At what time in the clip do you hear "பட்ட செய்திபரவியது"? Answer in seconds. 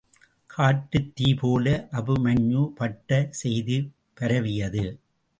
2.75-4.85